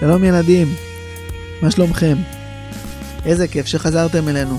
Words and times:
שלום 0.00 0.24
ילדים, 0.24 0.68
מה 1.62 1.70
שלומכם? 1.70 2.16
איזה 3.24 3.48
כיף 3.48 3.66
שחזרתם 3.66 4.28
אלינו. 4.28 4.58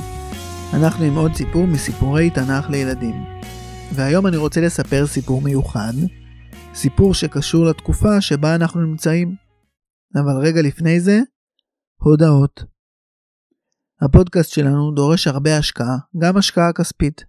אנחנו 0.73 1.05
עם 1.05 1.15
עוד 1.15 1.33
סיפור 1.33 1.67
מסיפורי 1.67 2.29
תנ"ך 2.29 2.69
לילדים. 2.69 3.15
והיום 3.95 4.27
אני 4.27 4.37
רוצה 4.37 4.61
לספר 4.61 5.07
סיפור 5.07 5.41
מיוחד, 5.41 5.93
סיפור 6.73 7.13
שקשור 7.13 7.65
לתקופה 7.65 8.21
שבה 8.21 8.55
אנחנו 8.55 8.81
נמצאים. 8.81 9.35
אבל 10.15 10.47
רגע 10.47 10.61
לפני 10.61 10.99
זה, 10.99 11.19
הודעות. 12.01 12.63
הפודקאסט 14.01 14.51
שלנו 14.51 14.91
דורש 14.95 15.27
הרבה 15.27 15.57
השקעה, 15.57 15.97
גם 16.21 16.37
השקעה 16.37 16.73
כספית. 16.73 17.21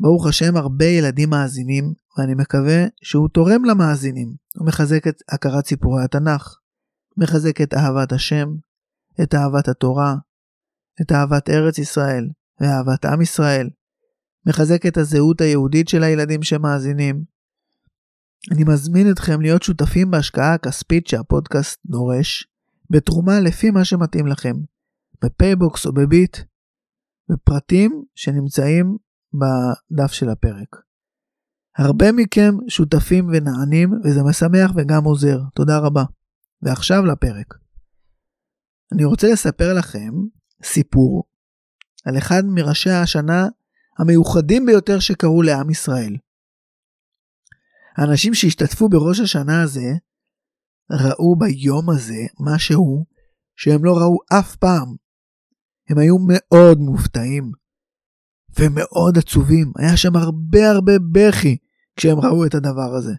ברוך 0.00 0.26
השם 0.26 0.56
הרבה 0.56 0.84
ילדים 0.84 1.30
מאזינים, 1.30 1.92
ואני 2.18 2.34
מקווה 2.34 2.84
שהוא 3.02 3.28
תורם 3.28 3.64
למאזינים. 3.64 4.34
הוא 4.58 4.66
מחזק 4.66 5.06
את 5.06 5.22
הכרת 5.32 5.66
סיפורי 5.66 6.04
התנ"ך, 6.04 6.58
מחזק 7.18 7.60
את 7.60 7.74
אהבת 7.74 8.12
השם, 8.12 8.48
את 9.22 9.34
אהבת 9.34 9.68
התורה, 9.68 10.14
את 11.00 11.12
אהבת 11.12 11.50
ארץ 11.50 11.78
ישראל 11.78 12.28
ואהבת 12.60 13.04
עם 13.04 13.22
ישראל, 13.22 13.70
מחזק 14.46 14.86
את 14.86 14.96
הזהות 14.96 15.40
היהודית 15.40 15.88
של 15.88 16.02
הילדים 16.02 16.42
שמאזינים. 16.42 17.24
אני 18.52 18.64
מזמין 18.64 19.10
אתכם 19.10 19.40
להיות 19.40 19.62
שותפים 19.62 20.10
בהשקעה 20.10 20.54
הכספית 20.54 21.06
שהפודקאסט 21.06 21.80
דורש, 21.86 22.48
בתרומה 22.90 23.40
לפי 23.40 23.70
מה 23.70 23.84
שמתאים 23.84 24.26
לכם, 24.26 24.54
בפייבוקס 25.24 25.86
או 25.86 25.92
בביט, 25.92 26.36
בפרטים 27.28 28.04
שנמצאים 28.14 28.96
בדף 29.34 30.12
של 30.12 30.28
הפרק. 30.28 30.76
הרבה 31.78 32.12
מכם 32.12 32.54
שותפים 32.68 33.28
ונענים 33.32 33.92
וזה 34.04 34.22
משמח 34.22 34.70
וגם 34.76 35.04
עוזר, 35.04 35.40
תודה 35.54 35.78
רבה. 35.78 36.04
ועכשיו 36.62 37.04
לפרק. 37.04 37.54
אני 38.92 39.04
רוצה 39.04 39.26
לספר 39.32 39.74
לכם 39.78 40.12
סיפור 40.62 41.24
על 42.04 42.18
אחד 42.18 42.42
מראשי 42.44 42.90
השנה 42.90 43.46
המיוחדים 43.98 44.66
ביותר 44.66 44.98
שקרו 45.00 45.42
לעם 45.42 45.70
ישראל. 45.70 46.16
האנשים 47.96 48.34
שהשתתפו 48.34 48.88
בראש 48.88 49.20
השנה 49.20 49.62
הזה 49.62 49.88
ראו 50.90 51.36
ביום 51.38 51.90
הזה 51.90 52.26
משהו 52.40 53.06
שהם 53.56 53.84
לא 53.84 53.92
ראו 53.92 54.18
אף 54.38 54.56
פעם. 54.56 54.96
הם 55.88 55.98
היו 55.98 56.16
מאוד 56.28 56.78
מופתעים 56.78 57.52
ומאוד 58.58 59.18
עצובים. 59.18 59.72
היה 59.78 59.96
שם 59.96 60.16
הרבה 60.16 60.70
הרבה 60.70 60.92
בכי 61.12 61.56
כשהם 61.96 62.18
ראו 62.18 62.46
את 62.46 62.54
הדבר 62.54 62.94
הזה. 62.98 63.12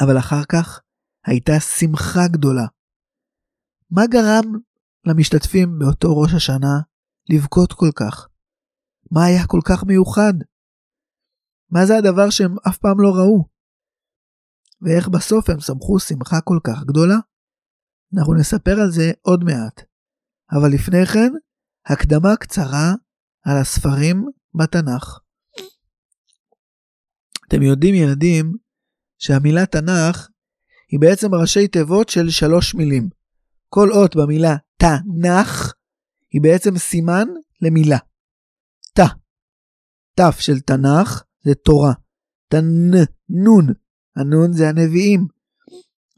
אבל 0.00 0.18
אחר 0.18 0.44
כך 0.48 0.80
הייתה 1.28 1.52
שמחה 1.60 2.28
גדולה. 2.32 2.66
מה 3.90 4.02
גרם 4.10 4.46
למשתתפים 5.06 5.78
באותו 5.78 6.08
ראש 6.20 6.32
השנה 6.36 6.74
לבכות 7.30 7.72
כל 7.72 7.92
כך? 7.96 8.28
מה 9.10 9.24
היה 9.24 9.46
כל 9.46 9.60
כך 9.68 9.84
מיוחד? 9.84 10.34
מה 11.70 11.86
זה 11.86 11.96
הדבר 11.96 12.30
שהם 12.30 12.54
אף 12.68 12.78
פעם 12.78 13.00
לא 13.00 13.08
ראו? 13.08 13.48
ואיך 14.82 15.08
בסוף 15.08 15.50
הם 15.50 15.60
שמחו 15.60 16.00
שמחה 16.00 16.40
כל 16.40 16.58
כך 16.66 16.84
גדולה? 16.84 17.18
אנחנו 18.14 18.34
נספר 18.34 18.76
על 18.82 18.90
זה 18.90 19.12
עוד 19.22 19.44
מעט. 19.44 19.76
אבל 20.52 20.68
לפני 20.74 21.06
כן, 21.06 21.32
הקדמה 21.86 22.36
קצרה 22.40 22.88
על 23.44 23.56
הספרים 23.60 24.26
בתנ"ך. 24.54 25.20
אתם 27.48 27.62
יודעים 27.62 27.94
ילדים 27.94 28.56
שהמילה 29.18 29.66
תנ"ך 29.66 30.28
היא 30.90 31.00
בעצם 31.00 31.34
ראשי 31.34 31.68
תיבות 31.68 32.08
של 32.08 32.30
שלוש 32.30 32.74
מילים. 32.74 33.08
כל 33.68 33.92
אות 33.92 34.16
במילה 34.16 34.56
תנ"ך 34.76 35.72
היא 36.32 36.42
בעצם 36.42 36.78
סימן 36.78 37.28
למילה. 37.62 37.98
ת. 38.98 39.00
ת' 40.20 40.40
של 40.40 40.60
תנ"ך 40.60 41.22
זה 41.44 41.54
תורה. 41.54 41.92
תנ, 42.48 42.90
נון. 43.28 43.66
הנון 44.16 44.52
זה 44.52 44.68
הנביאים. 44.68 45.26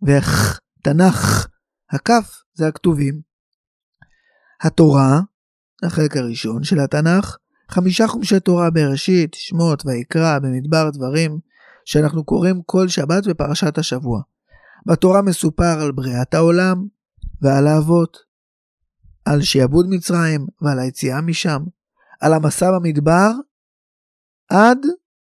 וכ, 0.06 0.58
תנ"ך. 0.82 1.46
הכף 1.90 2.42
זה 2.54 2.66
הכתובים. 2.68 3.20
התורה, 4.60 5.20
החלק 5.82 6.16
הראשון 6.16 6.64
של 6.64 6.80
התנ"ך, 6.80 7.36
חמישה 7.70 8.06
חומשי 8.06 8.40
תורה 8.40 8.70
בראשית, 8.70 9.34
שמות, 9.34 9.82
ויקרא, 9.86 10.38
במדבר 10.38 10.90
דברים, 10.90 11.38
שאנחנו 11.84 12.24
קוראים 12.24 12.62
כל 12.66 12.88
שבת 12.88 13.26
בפרשת 13.26 13.78
השבוע. 13.78 14.22
בתורה 14.86 15.22
מסופר 15.22 15.80
על 15.80 15.92
בריאת 15.92 16.34
העולם 16.34 16.86
ועל 17.42 17.66
האבות, 17.66 18.16
על 19.24 19.42
שיעבוד 19.42 19.86
מצרים 19.88 20.46
ועל 20.62 20.78
היציאה 20.78 21.20
משם, 21.20 21.62
על 22.20 22.34
המסע 22.34 22.70
במדבר 22.70 23.30
עד 24.48 24.78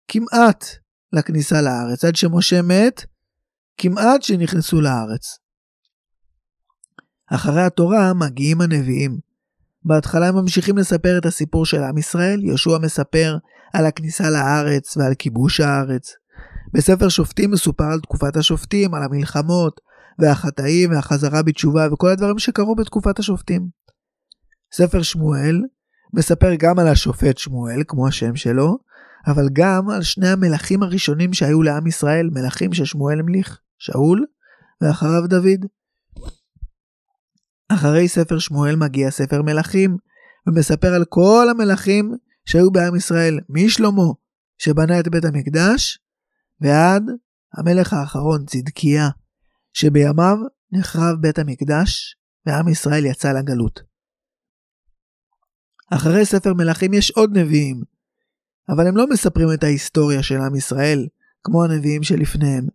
כמעט 0.09 0.65
לכניסה 1.12 1.62
לארץ, 1.62 2.05
עד 2.05 2.17
שמשה 2.17 2.62
מת, 2.62 3.05
כמעט 3.77 4.23
שנכנסו 4.23 4.81
לארץ. 4.81 5.39
אחרי 7.27 7.62
התורה 7.62 8.15
מגיעים 8.15 8.61
הנביאים. 8.61 9.19
בהתחלה 9.84 10.28
הם 10.28 10.34
ממשיכים 10.34 10.78
לספר 10.78 11.19
את 11.19 11.27
הסיפור 11.27 11.67
של 11.67 11.83
עם 11.83 11.99
ישראל, 11.99 12.45
יהושע 12.45 12.78
מספר 12.83 13.37
על 13.72 13.87
הכניסה 13.87 14.31
לארץ 14.31 14.97
ועל 14.97 15.15
כיבוש 15.15 15.61
הארץ. 15.61 16.20
בספר 16.73 17.09
שופטים 17.09 17.51
מסופר 17.51 17.85
על 17.85 18.01
תקופת 18.01 18.37
השופטים, 18.37 18.95
על 18.95 19.03
המלחמות, 19.03 19.81
והחטאים, 20.19 20.91
והחזרה 20.91 21.43
בתשובה, 21.43 21.89
וכל 21.93 22.09
הדברים 22.09 22.39
שקרו 22.39 22.75
בתקופת 22.75 23.19
השופטים. 23.19 23.69
ספר 24.75 25.03
שמואל 25.03 25.63
מספר 26.15 26.55
גם 26.59 26.79
על 26.79 26.89
השופט 26.89 27.39
שמואל, 27.39 27.83
כמו 27.89 28.09
השם 28.09 28.37
שלו, 28.37 28.79
אבל 29.27 29.49
גם 29.53 29.91
על 29.91 30.03
שני 30.03 30.29
המלכים 30.29 30.83
הראשונים 30.83 31.33
שהיו 31.33 31.63
לעם 31.63 31.87
ישראל, 31.87 32.31
מלכים 32.33 32.73
ששמואל 32.73 33.21
המליך, 33.21 33.59
שאול, 33.79 34.25
ואחריו 34.81 35.27
דוד. 35.29 35.67
אחרי 37.69 38.09
ספר 38.09 38.39
שמואל 38.39 38.77
מגיע 38.77 39.11
ספר 39.11 39.43
מלכים, 39.43 39.97
ומספר 40.47 40.95
על 40.95 41.05
כל 41.09 41.47
המלכים 41.51 42.15
שהיו 42.45 42.71
בעם 42.71 42.97
ישראל, 42.97 43.39
משלמה, 43.49 44.03
שבנה 44.59 45.01
את 45.01 45.09
בית 45.09 45.25
המקדש, 45.25 45.99
ועד 46.60 47.03
המלך 47.54 47.93
האחרון, 47.93 48.44
צדקיה, 48.47 49.09
שבימיו 49.72 50.37
נחרב 50.72 51.16
בית 51.21 51.38
המקדש 51.38 52.16
ועם 52.47 52.69
ישראל 52.69 53.06
יצא 53.06 53.32
לגלות. 53.32 53.81
אחרי 55.93 56.25
ספר 56.25 56.54
מלכים 56.54 56.94
יש 56.94 57.10
עוד 57.10 57.38
נביאים, 57.38 57.82
אבל 58.69 58.87
הם 58.87 58.97
לא 58.97 59.06
מספרים 59.10 59.48
את 59.54 59.65
ההיסטוריה 59.65 60.22
של 60.22 60.37
עם 60.37 60.54
ישראל, 60.54 61.06
כמו 61.44 61.65
הנביאים 61.65 62.03
שלפניהם. 62.03 62.66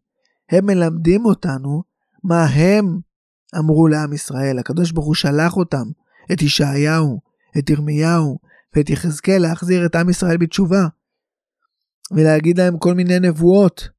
הם 0.50 0.66
מלמדים 0.66 1.26
אותנו 1.26 1.84
מה 2.24 2.46
הם 2.46 3.00
אמרו 3.58 3.88
לעם 3.88 4.14
ישראל. 4.14 4.60
הקדוש 4.60 4.92
ברוך 4.92 5.06
הוא 5.06 5.16
שלח 5.16 5.58
אותם, 5.58 5.88
את 6.32 6.42
ישעיהו, 6.42 7.22
את 7.58 7.70
ירמיהו 7.70 8.40
ואת 8.76 8.90
יחזקאל 8.90 9.38
להחזיר 9.42 9.86
את 9.86 9.96
עם 9.96 10.10
ישראל 10.10 10.38
בתשובה. 10.38 10.88
ולהגיד 12.12 12.60
להם 12.60 12.78
כל 12.78 12.94
מיני 12.94 13.20
נבואות. 13.20 13.90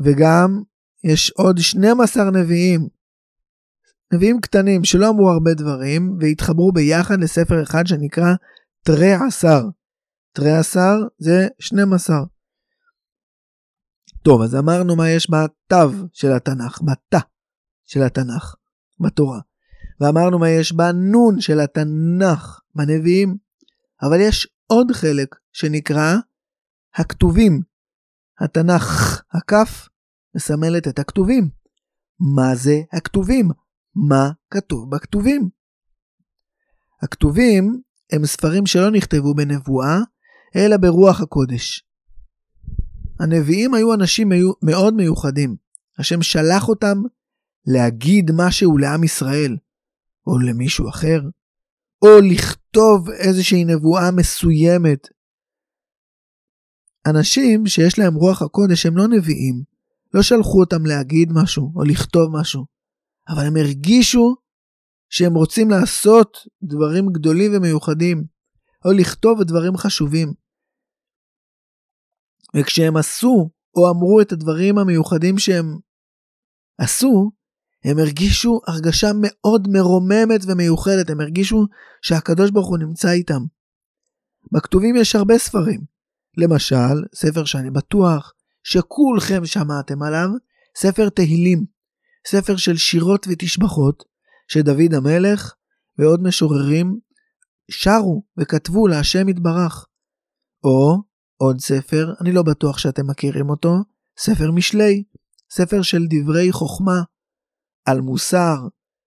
וגם 0.00 0.62
יש 1.04 1.30
עוד 1.30 1.58
12 1.58 2.30
נביאים, 2.30 2.88
נביאים 4.12 4.40
קטנים 4.40 4.84
שלא 4.84 5.08
אמרו 5.08 5.30
הרבה 5.30 5.54
דברים 5.54 6.18
והתחברו 6.20 6.72
ביחד 6.72 7.20
לספר 7.20 7.62
אחד 7.62 7.86
שנקרא 7.86 8.34
תרי 8.84 9.12
עשר. 9.12 9.62
תרי 10.32 10.52
עשר 10.52 10.94
זה 11.18 11.48
12. 11.58 12.16
טוב, 14.22 14.42
אז 14.42 14.54
אמרנו 14.54 14.96
מה 14.96 15.10
יש 15.10 15.30
בתו 15.30 15.90
של 16.12 16.32
התנ"ך, 16.32 16.80
בתא 16.82 17.18
של 17.84 18.02
התנ"ך, 18.02 18.54
בתורה. 19.00 19.40
ואמרנו 20.00 20.38
מה 20.38 20.50
יש 20.50 20.72
בנון 20.72 21.40
של 21.40 21.60
התנ"ך, 21.60 22.60
בנביאים. 22.74 23.47
אבל 24.02 24.20
יש 24.20 24.48
עוד 24.66 24.92
חלק 24.92 25.36
שנקרא 25.52 26.14
הכתובים. 26.94 27.62
התנ"ך, 28.40 29.22
הכף, 29.32 29.88
מסמלת 30.36 30.88
את 30.88 30.98
הכתובים. 30.98 31.48
מה 32.36 32.54
זה 32.54 32.80
הכתובים? 32.92 33.50
מה 33.94 34.30
כתוב 34.50 34.90
בכתובים? 34.90 35.48
הכתובים 37.02 37.82
הם 38.12 38.26
ספרים 38.26 38.66
שלא 38.66 38.90
נכתבו 38.90 39.34
בנבואה, 39.34 39.98
אלא 40.56 40.76
ברוח 40.76 41.20
הקודש. 41.20 41.84
הנביאים 43.20 43.74
היו 43.74 43.94
אנשים 43.94 44.28
מאוד 44.62 44.94
מיוחדים. 44.94 45.56
השם 45.98 46.22
שלח 46.22 46.68
אותם 46.68 47.02
להגיד 47.66 48.30
משהו 48.34 48.78
לעם 48.78 49.04
ישראל, 49.04 49.56
או 50.26 50.38
למישהו 50.38 50.88
אחר, 50.88 51.20
או 52.02 52.08
לכתוב 52.32 53.10
איזושהי 53.10 53.64
נבואה 53.64 54.10
מסוימת. 54.16 55.08
אנשים 57.10 57.66
שיש 57.66 57.98
להם 57.98 58.14
רוח 58.14 58.42
הקודש 58.42 58.86
הם 58.86 58.96
לא 58.96 59.04
נביאים, 59.08 59.62
לא 60.14 60.22
שלחו 60.22 60.60
אותם 60.60 60.86
להגיד 60.86 61.28
משהו 61.32 61.72
או 61.76 61.84
לכתוב 61.84 62.30
משהו, 62.40 62.66
אבל 63.28 63.46
הם 63.46 63.56
הרגישו 63.56 64.36
שהם 65.10 65.34
רוצים 65.34 65.70
לעשות 65.70 66.38
דברים 66.62 67.06
גדולים 67.12 67.52
ומיוחדים, 67.54 68.24
או 68.84 68.92
לכתוב 68.92 69.42
דברים 69.42 69.76
חשובים. 69.76 70.32
וכשהם 72.56 72.96
עשו 72.96 73.50
או 73.76 73.90
אמרו 73.90 74.20
את 74.20 74.32
הדברים 74.32 74.78
המיוחדים 74.78 75.38
שהם 75.38 75.78
עשו, 76.78 77.30
הם 77.84 77.98
הרגישו 77.98 78.60
הרגשה 78.66 79.10
מאוד 79.14 79.68
מרוממת 79.68 80.40
ומיוחדת, 80.46 81.10
הם 81.10 81.20
הרגישו 81.20 81.66
שהקדוש 82.02 82.50
ברוך 82.50 82.68
הוא 82.68 82.78
נמצא 82.78 83.10
איתם. 83.10 83.40
בכתובים 84.52 84.96
יש 84.96 85.16
הרבה 85.16 85.38
ספרים. 85.38 85.80
למשל, 86.36 87.04
ספר 87.14 87.44
שאני 87.44 87.70
בטוח 87.70 88.32
שכולכם 88.62 89.46
שמעתם 89.46 90.02
עליו, 90.02 90.28
ספר 90.76 91.08
תהילים, 91.08 91.64
ספר 92.26 92.56
של 92.56 92.76
שירות 92.76 93.26
ותשבחות, 93.30 94.04
שדוד 94.48 94.94
המלך 94.94 95.54
ועוד 95.98 96.22
משוררים 96.22 96.98
שרו 97.70 98.22
וכתבו 98.38 98.86
להשם 98.86 99.28
יתברך. 99.28 99.86
או 100.64 100.96
עוד 101.36 101.60
ספר, 101.60 102.14
אני 102.20 102.32
לא 102.32 102.42
בטוח 102.42 102.78
שאתם 102.78 103.06
מכירים 103.06 103.50
אותו, 103.50 103.74
ספר 104.18 104.50
משלי, 104.50 105.02
ספר 105.50 105.82
של 105.82 106.06
דברי 106.10 106.52
חוכמה, 106.52 107.02
על 107.84 108.00
מוסר 108.00 108.56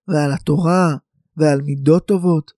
ועל 0.08 0.32
התורה 0.32 0.96
ועל 1.36 1.60
מידות 1.62 2.08
טובות. 2.08 2.52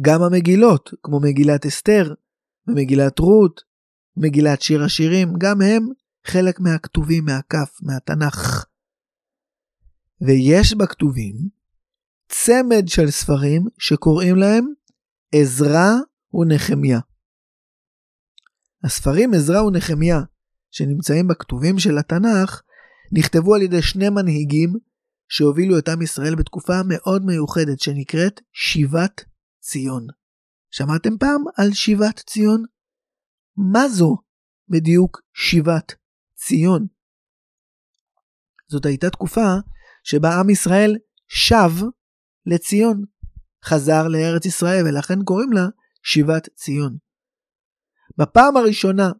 גם 0.00 0.22
המגילות, 0.22 0.90
כמו 1.02 1.20
מגילת 1.20 1.66
אסתר 1.66 2.14
ומגילת 2.68 3.18
רות, 3.18 3.60
מגילת 4.16 4.62
שיר 4.62 4.82
השירים, 4.84 5.32
גם 5.38 5.62
הם 5.62 5.88
חלק 6.26 6.60
מהכתובים 6.60 7.24
מהכף, 7.24 7.78
מהתנ"ך. 7.82 8.66
ויש 10.20 10.74
בכתובים 10.74 11.34
צמד 12.28 12.88
של 12.88 13.10
ספרים 13.10 13.66
שקוראים 13.78 14.36
להם 14.36 14.66
עזרא 15.32 15.90
ונחמיה. 16.34 17.00
הספרים 18.84 19.34
עזרא 19.34 19.62
ונחמיה 19.62 20.20
שנמצאים 20.70 21.28
בכתובים 21.28 21.78
של 21.78 21.98
התנ"ך 21.98 22.62
נכתבו 23.12 23.54
על 23.54 23.62
ידי 23.62 23.82
שני 23.82 24.08
מנהיגים 24.08 24.72
שהובילו 25.28 25.78
את 25.78 25.88
עם 25.88 26.02
ישראל 26.02 26.34
בתקופה 26.34 26.72
מאוד 26.88 27.22
מיוחדת 27.24 27.80
שנקראת 27.80 28.40
שיבת 28.52 29.24
ציון. 29.60 30.06
שמעתם 30.70 31.18
פעם 31.20 31.44
על 31.56 31.72
שיבת 31.72 32.20
ציון? 32.26 32.62
מה 33.72 33.88
זו 33.88 34.16
בדיוק 34.68 35.20
שיבת 35.34 35.94
ציון? 36.34 36.86
זאת 38.68 38.86
הייתה 38.86 39.10
תקופה 39.10 39.54
שבה 40.04 40.40
עם 40.40 40.50
ישראל 40.50 40.96
שב 41.28 41.70
לציון, 42.46 43.02
חזר 43.64 44.08
לארץ 44.08 44.46
ישראל 44.46 44.84
ולכן 44.86 45.24
קוראים 45.24 45.52
לה 45.52 45.66
שיבת 46.02 46.48
ציון. 46.54 46.96
בפעם 48.18 48.56
הראשונה 48.56 49.12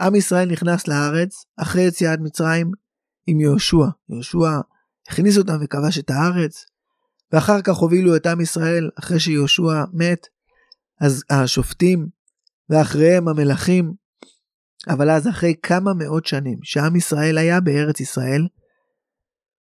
עם 0.00 0.14
ישראל 0.14 0.48
נכנס 0.52 0.88
לארץ 0.88 1.44
אחרי 1.56 1.82
יציאת 1.82 2.18
מצרים 2.22 2.70
עם 3.30 3.40
יהושע. 3.40 3.86
יהושע 4.08 4.60
הכניס 5.08 5.38
אותם 5.38 5.56
וכבש 5.60 5.98
את 5.98 6.10
הארץ, 6.10 6.64
ואחר 7.32 7.62
כך 7.62 7.76
הובילו 7.76 8.16
את 8.16 8.26
עם 8.26 8.40
ישראל 8.40 8.90
אחרי 8.98 9.20
שיהושע 9.20 9.84
מת, 9.92 10.26
אז 11.00 11.24
השופטים 11.30 12.08
ואחריהם 12.70 13.28
המלכים. 13.28 13.92
אבל 14.88 15.10
אז 15.10 15.28
אחרי 15.28 15.54
כמה 15.62 15.94
מאות 15.94 16.26
שנים 16.26 16.58
שעם 16.62 16.96
ישראל 16.96 17.38
היה 17.38 17.60
בארץ 17.60 18.00
ישראל, 18.00 18.46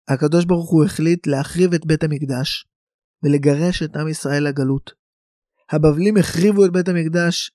הקדוש 0.08 0.44
ברוך 0.44 0.70
הוא 0.70 0.84
החליט 0.84 1.26
להחריב 1.26 1.74
את 1.74 1.86
בית 1.86 2.04
המקדש 2.04 2.66
ולגרש 3.22 3.82
את 3.82 3.96
עם 3.96 4.08
ישראל 4.08 4.42
לגלות. 4.48 4.92
הבבלים 5.70 6.16
החריבו 6.16 6.64
את 6.64 6.72
בית 6.72 6.88
המקדש 6.88 7.50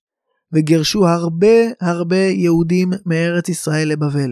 וגירשו 0.54 1.08
הרבה 1.08 1.58
הרבה 1.82 2.18
יהודים 2.18 2.90
מארץ 3.06 3.50
ישראל 3.50 3.88
לבבל. 3.88 4.32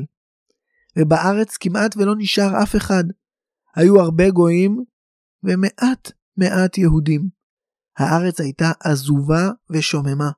ובארץ 0.99 1.57
כמעט 1.57 1.97
ולא 1.97 2.13
נשאר 2.17 2.63
אף 2.63 2.75
אחד. 2.75 3.03
היו 3.75 3.99
הרבה 4.01 4.29
גויים 4.29 4.83
ומעט 5.43 6.11
מעט 6.37 6.77
יהודים. 6.77 7.29
הארץ 7.97 8.41
הייתה 8.41 8.71
עזובה 8.79 9.49
ושוממה. 9.69 10.31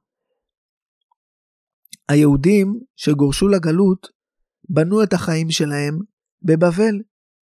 היהודים 2.09 2.79
שגורשו 2.95 3.47
לגלות 3.47 4.07
בנו 4.69 5.03
את 5.03 5.13
החיים 5.13 5.51
שלהם 5.51 5.99
בבבל. 6.41 7.01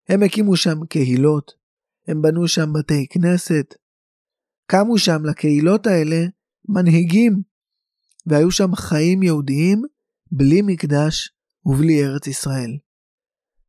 הם 0.08 0.22
הקימו 0.22 0.56
שם 0.56 0.86
קהילות, 0.88 1.52
הם 2.08 2.22
בנו 2.22 2.48
שם 2.48 2.72
בתי 2.78 3.06
כנסת, 3.10 3.74
קמו 4.66 4.98
שם 4.98 5.24
לקהילות 5.24 5.86
האלה 5.86 6.26
מנהיגים, 6.68 7.42
והיו 8.26 8.50
שם 8.50 8.74
חיים 8.74 9.22
יהודיים 9.22 9.82
בלי 10.32 10.62
מקדש 10.62 11.30
ובלי 11.66 12.04
ארץ 12.04 12.26
ישראל. 12.26 12.78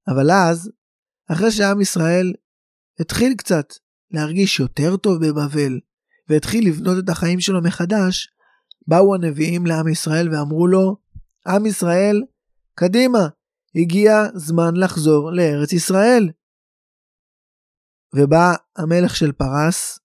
אבל 0.08 0.32
אז, 0.32 0.72
אחרי 1.32 1.52
שעם 1.52 1.82
ישראל 1.82 2.34
התחיל 3.00 3.34
קצת 3.38 3.66
להרגיש 4.12 4.60
יותר 4.60 4.98
טוב 4.98 5.18
בבבל, 5.26 5.80
והתחיל 6.30 6.68
לבנות 6.68 7.04
את 7.04 7.10
החיים 7.10 7.40
שלו 7.40 7.62
מחדש, 7.62 8.30
באו 8.88 9.16
הנביאים 9.16 9.66
לעם 9.66 9.88
ישראל 9.88 10.30
ואמרו 10.30 10.68
לו, 10.68 10.98
עם 11.48 11.66
ישראל, 11.66 12.22
קדימה, 12.76 13.28
הגיע 13.76 14.24
זמן 14.36 14.76
לחזור 14.76 15.32
לארץ 15.32 15.74
ישראל. 15.74 16.30
ובא 18.16 18.54
המלך 18.78 19.16
של 19.16 19.32
פרס, 19.32 20.00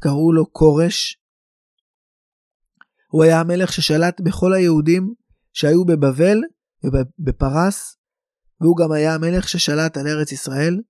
קראו 0.00 0.32
לו 0.32 0.52
כורש. 0.52 1.18
הוא 3.10 3.24
היה 3.24 3.40
המלך 3.40 3.72
ששלט 3.72 4.20
בכל 4.20 4.52
היהודים 4.52 5.14
שהיו 5.52 5.84
בבבל 5.84 6.38
ובפרס, 6.84 7.97
והוא 8.60 8.76
גם 8.76 8.92
היה 8.92 9.14
המלך 9.14 9.48
ששלט 9.48 9.96
על 9.96 10.06
ארץ 10.06 10.32
ישראל, 10.32 10.80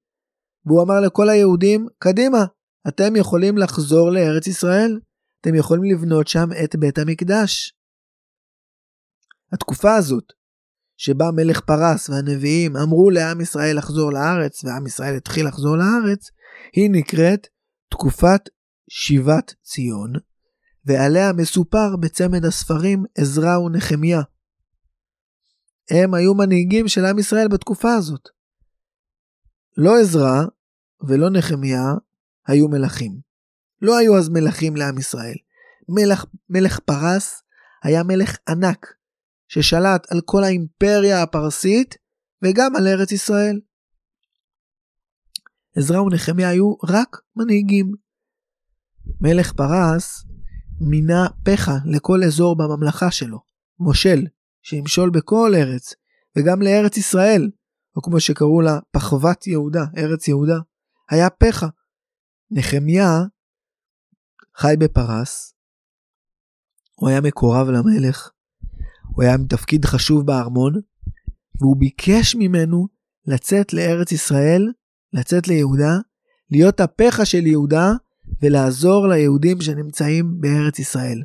והוא 0.67 0.83
אמר 0.83 1.01
לכל 1.01 1.29
היהודים, 1.29 1.87
קדימה, 1.99 2.45
אתם 2.89 3.17
יכולים 3.17 3.59
לחזור 3.59 4.11
לארץ 4.11 4.47
ישראל, 4.47 5.01
אתם 5.41 5.55
יכולים 5.55 5.85
לבנות 5.85 6.29
שם 6.29 6.49
את 6.65 6.77
בית 6.77 6.99
המקדש. 6.99 7.73
התקופה 9.53 9.95
הזאת, 9.97 10.25
שבה 10.97 11.31
מלך 11.37 11.61
פרס 11.61 12.11
והנביאים 12.11 12.77
אמרו 12.77 13.11
לעם 13.11 13.41
ישראל 13.41 13.79
לחזור 13.79 14.13
לארץ, 14.13 14.65
ועם 14.65 14.87
ישראל 14.87 15.17
התחיל 15.17 15.47
לחזור 15.47 15.77
לארץ, 15.77 16.31
היא 16.73 16.91
נקראת 16.91 17.47
תקופת 17.91 18.41
שיבת 18.91 19.55
ציון, 19.63 20.13
ועליה 20.85 21.33
מסופר 21.33 21.97
בצמד 22.01 22.45
הספרים 22.45 23.05
עזרא 23.19 23.59
ונחמיה. 23.59 24.21
הם 25.91 26.15
היו 26.15 26.35
מנהיגים 26.35 26.89
של 26.89 27.05
עם 27.05 27.19
ישראל 27.19 27.49
בתקופה 27.49 27.95
הזאת. 27.95 28.29
לא 29.77 29.91
עזרא 30.01 30.43
ולא 31.09 31.31
נחמיה 31.31 31.95
היו 32.47 32.69
מלכים. 32.69 33.21
לא 33.83 33.99
היו 33.99 34.19
אז 34.19 34.29
מלכים 34.29 34.77
לעם 34.77 34.99
ישראל. 34.99 35.37
מלך, 35.89 36.25
מלך 36.49 36.79
פרס 36.79 37.43
היה 37.83 38.03
מלך 38.03 38.37
ענק, 38.49 38.87
ששלט 39.49 40.13
על 40.13 40.21
כל 40.25 40.45
האימפריה 40.45 41.23
הפרסית 41.23 41.95
וגם 42.43 42.77
על 42.77 42.87
ארץ 42.87 43.13
ישראל. 43.13 43.61
עזרא 45.77 46.01
ונחמיה 46.01 46.49
היו 46.49 46.75
רק 46.85 47.17
מנהיגים. 47.37 47.93
מלך 49.21 49.53
פרס 49.53 50.25
מינה 50.81 51.27
פחה 51.45 51.75
לכל 51.85 52.25
אזור 52.25 52.57
בממלכה 52.57 53.11
שלו, 53.11 53.39
מושל, 53.79 54.27
שימשול 54.63 55.11
בכל 55.11 55.53
ארץ, 55.55 55.95
וגם 56.37 56.63
לארץ 56.63 56.97
ישראל, 56.97 57.51
או 57.97 58.03
כמו 58.03 58.21
שקראו 58.21 58.61
לה 58.61 58.79
פחוות 58.91 59.47
יהודה, 59.47 59.85
ארץ 59.97 60.29
יהודה, 60.29 60.59
היה 61.11 61.31
פחה. 61.31 61.67
נחמיה 62.51 63.23
חי 64.57 64.75
בפרס, 64.79 65.55
הוא 66.95 67.09
היה 67.09 67.21
מקורב 67.21 67.69
למלך, 67.69 68.31
הוא 69.15 69.23
היה 69.23 69.35
עם 69.35 69.47
תפקיד 69.47 69.85
חשוב 69.85 70.27
בארמון, 70.27 70.73
והוא 71.61 71.77
ביקש 71.77 72.35
ממנו 72.35 72.87
לצאת 73.27 73.73
לארץ 73.73 74.13
ישראל, 74.13 74.73
לצאת 75.13 75.49
ליהודה, 75.49 75.93
להיות 76.51 76.81
הפחה 76.81 77.25
של 77.25 77.47
יהודה 77.47 77.93
ולעזור 78.43 79.09
ליהודים 79.09 79.61
שנמצאים 79.61 80.41
בארץ 80.41 80.79
ישראל. 80.79 81.23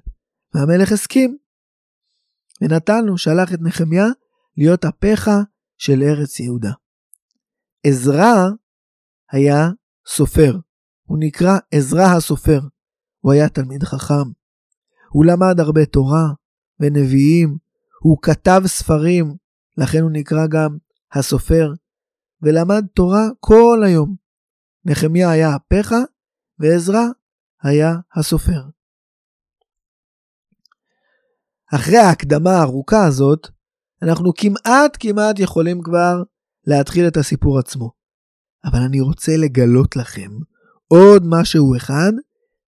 והמלך 0.54 0.92
הסכים. 0.92 1.43
ונתן 2.63 3.05
לו, 3.05 3.17
שלח 3.17 3.53
את 3.53 3.60
נחמיה 3.62 4.05
להיות 4.58 4.86
הפחה 4.86 5.41
של 5.77 6.03
ארץ 6.03 6.39
יהודה. 6.39 6.72
עזרא 7.84 8.50
היה 9.32 9.70
סופר, 10.08 10.58
הוא 11.03 11.17
נקרא 11.22 11.58
עזרא 11.72 12.15
הסופר, 12.17 12.60
הוא 13.20 13.32
היה 13.32 13.50
תלמיד 13.50 13.84
חכם. 13.84 14.32
הוא 15.12 15.25
למד 15.25 15.60
הרבה 15.60 15.86
תורה 15.86 16.27
ונביאים, 16.79 17.58
הוא 18.01 18.17
כתב 18.22 18.62
ספרים 18.65 19.36
לכן 19.77 20.00
הוא 20.01 20.12
נקרא 20.13 20.48
גם 20.48 20.77
הסופר, 21.13 21.74
ולמד 22.41 22.86
תורה 22.96 23.27
כל 23.39 23.84
היום. 23.86 24.15
נחמיה 24.86 25.29
היה 25.29 25.55
הפכה, 25.55 26.00
ועזרא 26.60 27.03
היה 27.63 27.96
הסופר. 28.15 28.62
אחרי 31.75 31.98
ההקדמה 31.98 32.50
הארוכה 32.50 33.06
הזאת, 33.08 33.48
אנחנו 34.01 34.32
כמעט 34.38 34.98
כמעט 35.00 35.39
יכולים 35.39 35.82
כבר 35.84 36.24
להתחיל 36.68 37.08
את 37.08 37.18
הסיפור 37.18 37.60
עצמו. 37.60 37.92
אבל 38.65 38.80
אני 38.88 39.01
רוצה 39.01 39.32
לגלות 39.38 39.96
לכם 39.96 40.32
עוד 40.88 41.24
משהו 41.25 41.75
אחד 41.77 42.12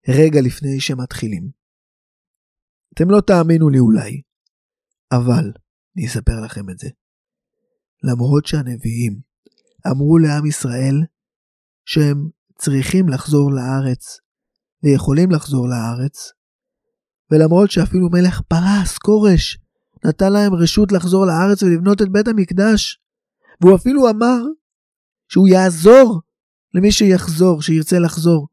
רגע 0.08 0.40
לפני 0.40 0.80
שמתחילים. 0.80 1.50
אתם 2.94 3.10
לא 3.10 3.20
תאמינו 3.20 3.68
לי 3.68 3.78
אולי, 3.78 4.22
אבל 5.12 5.52
אני 5.96 6.06
אספר 6.06 6.40
לכם 6.44 6.70
את 6.70 6.78
זה. 6.78 6.88
למרות 8.02 8.46
שהנביאים 8.46 9.20
אמרו 9.90 10.18
לעם 10.18 10.46
ישראל 10.46 10.94
שהם 11.84 12.28
צריכים 12.58 13.08
לחזור 13.08 13.50
לארץ 13.52 14.20
ויכולים 14.82 15.30
לחזור 15.30 15.68
לארץ, 15.68 16.32
ולמרות 17.30 17.70
שאפילו 17.70 18.08
מלך 18.12 18.40
פרס, 18.40 18.98
כורש, 18.98 19.58
נתן 20.04 20.32
להם 20.32 20.54
רשות 20.62 20.92
לחזור 20.92 21.26
לארץ 21.26 21.62
ולבנות 21.62 22.02
את 22.02 22.08
בית 22.12 22.28
המקדש, 22.28 23.00
והוא 23.60 23.76
אפילו 23.76 24.10
אמר 24.10 24.40
שהוא 25.28 25.48
יעזור 25.48 26.22
למי 26.74 26.92
שיחזור, 26.92 27.62
שירצה 27.62 27.96
לחזור. 28.04 28.48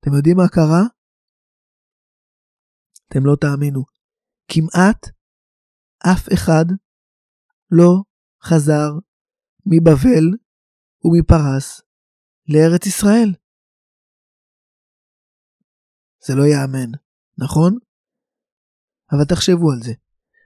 אתם 0.00 0.16
יודעים 0.16 0.36
מה 0.36 0.48
קרה? 0.48 0.84
אתם 3.08 3.26
לא 3.26 3.36
תאמינו. 3.40 3.82
כמעט 4.48 5.00
אף 6.12 6.28
אחד 6.34 6.64
לא 7.70 8.02
חזר 8.42 8.90
מבבל 9.66 10.26
ומפרס 11.04 11.80
לארץ 12.48 12.86
ישראל. 12.86 13.30
זה 16.26 16.34
לא 16.34 16.42
ייאמן, 16.42 16.90
נכון? 17.38 17.76
אבל 19.12 19.24
תחשבו 19.24 19.72
על 19.72 19.82
זה. 19.82 19.92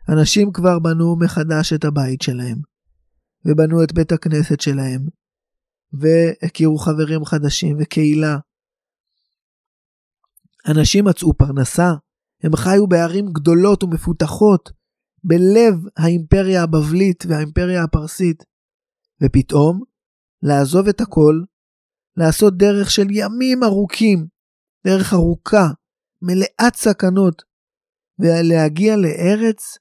אנשים 0.09 0.53
כבר 0.53 0.79
בנו 0.79 1.17
מחדש 1.17 1.73
את 1.73 1.85
הבית 1.85 2.23
שלהם, 2.23 2.59
ובנו 3.45 3.85
את 3.85 3.93
בית 3.93 4.13
הכנסת 4.13 4.61
שלהם, 4.61 5.07
והכירו 5.93 6.79
חברים 6.79 7.25
חדשים 7.25 7.77
וקהילה. 7.81 8.37
אנשים 10.69 11.05
מצאו 11.05 11.35
פרנסה, 11.35 11.91
הם 12.43 12.57
חיו 12.57 12.87
בערים 12.87 13.27
גדולות 13.33 13.85
ומפותחות, 13.85 14.71
בלב 15.25 15.75
האימפריה 15.97 16.63
הבבלית 16.63 17.25
והאימפריה 17.29 17.85
הפרסית, 17.85 18.45
ופתאום, 19.23 19.83
לעזוב 20.43 20.89
את 20.89 21.01
הכל, 21.01 21.43
לעשות 22.17 22.57
דרך 22.57 22.91
של 22.91 23.07
ימים 23.11 23.65
ארוכים, 23.65 24.27
דרך 24.87 25.13
ארוכה, 25.13 25.67
מלאת 26.23 26.75
סכנות, 26.75 27.43
ולהגיע 28.19 28.97
לארץ 28.97 29.79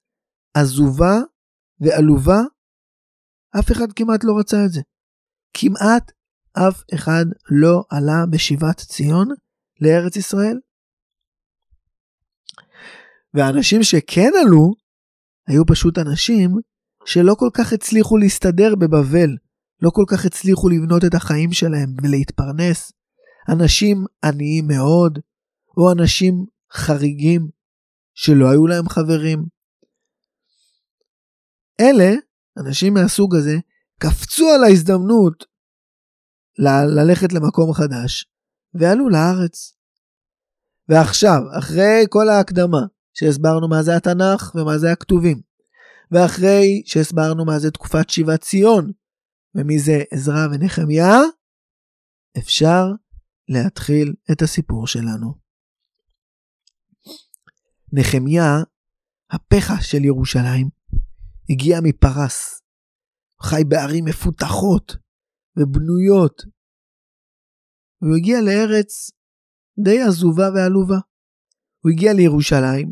עזובה 0.54 1.16
ועלובה, 1.80 2.40
אף 3.60 3.72
אחד 3.72 3.94
כמעט 3.96 4.24
לא 4.24 4.34
רצה 4.40 4.66
את 4.66 4.72
זה. 4.72 4.82
כמעט 5.54 6.12
אף 6.54 6.82
אחד 6.94 7.26
לא 7.52 7.84
עלה 7.90 8.26
בשיבת 8.32 8.78
ציון 8.78 9.28
לארץ 9.82 10.16
ישראל. 10.16 10.58
והאנשים 13.34 13.84
שכן 13.84 14.32
עלו, 14.46 14.72
היו 15.48 15.66
פשוט 15.66 15.98
אנשים 15.98 16.52
שלא 17.06 17.36
כל 17.40 17.50
כך 17.54 17.74
הצליחו 17.74 18.18
להסתדר 18.18 18.76
בבבל, 18.76 19.38
לא 19.82 19.90
כל 19.90 20.04
כך 20.08 20.26
הצליחו 20.26 20.70
לבנות 20.70 21.04
את 21.06 21.14
החיים 21.14 21.52
שלהם 21.54 21.90
ולהתפרנס. 22.04 22.92
אנשים 23.50 24.06
עניים 24.24 24.68
מאוד, 24.68 25.20
או 25.78 25.92
אנשים 25.92 26.46
חריגים 26.74 27.50
שלא 28.14 28.52
היו 28.52 28.68
להם 28.68 28.90
חברים. 28.90 29.46
אלה, 31.82 32.12
אנשים 32.58 32.94
מהסוג 32.94 33.36
הזה, 33.36 33.56
קפצו 34.00 34.50
על 34.56 34.64
ההזדמנות 34.64 35.46
ל- 36.60 37.00
ללכת 37.00 37.34
למקום 37.34 37.74
חדש, 37.74 38.26
ועלו 38.74 39.10
לארץ. 39.10 39.74
ועכשיו, 40.90 41.42
אחרי 41.60 42.06
כל 42.10 42.30
ההקדמה, 42.30 42.82
שהסברנו 43.14 43.68
מה 43.68 43.84
זה 43.84 43.96
התנ"ך 43.96 44.56
ומה 44.56 44.78
זה 44.78 44.92
הכתובים, 44.92 45.42
ואחרי 46.12 46.84
שהסברנו 46.86 47.46
מה 47.46 47.60
זה 47.60 47.72
תקופת 47.72 48.10
שיבת 48.10 48.42
ציון, 48.42 48.92
ומי 49.56 49.80
זה 49.80 50.04
עזרא 50.12 50.48
ונחמיה, 50.52 51.18
אפשר 52.38 52.84
להתחיל 53.50 54.14
את 54.32 54.42
הסיפור 54.42 54.88
שלנו. 54.88 55.41
נחמיה, 57.94 58.52
הפחה 59.32 59.82
של 59.82 60.06
ירושלים, 60.06 60.70
הגיע 61.50 61.80
מפרס, 61.84 62.62
חי 63.42 63.64
בערים 63.68 64.06
מפותחות 64.06 64.98
ובנויות, 65.58 66.42
והוא 68.02 68.16
הגיע 68.18 68.38
לארץ 68.42 69.12
די 69.84 70.02
עזובה 70.02 70.50
ועלובה. 70.56 71.00
הוא 71.84 71.92
הגיע 71.92 72.14
לירושלים, 72.14 72.92